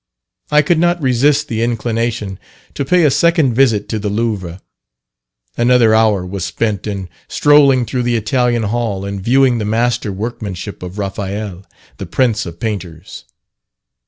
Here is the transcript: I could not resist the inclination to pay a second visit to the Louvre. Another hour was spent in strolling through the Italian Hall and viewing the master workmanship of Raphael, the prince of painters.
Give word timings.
I 0.49 0.63
could 0.63 0.79
not 0.79 0.99
resist 0.99 1.47
the 1.47 1.61
inclination 1.61 2.39
to 2.73 2.83
pay 2.83 3.03
a 3.03 3.11
second 3.11 3.53
visit 3.53 3.87
to 3.89 3.99
the 3.99 4.09
Louvre. 4.09 4.59
Another 5.55 5.93
hour 5.93 6.25
was 6.25 6.43
spent 6.43 6.87
in 6.87 7.07
strolling 7.27 7.85
through 7.85 8.01
the 8.01 8.15
Italian 8.15 8.63
Hall 8.63 9.05
and 9.05 9.21
viewing 9.23 9.59
the 9.59 9.63
master 9.63 10.11
workmanship 10.11 10.81
of 10.81 10.97
Raphael, 10.97 11.67
the 11.97 12.07
prince 12.07 12.47
of 12.47 12.59
painters. 12.59 13.25